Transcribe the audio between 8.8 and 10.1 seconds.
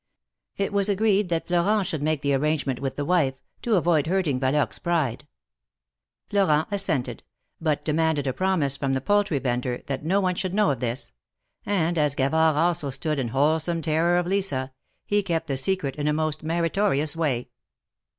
the poultry vendor that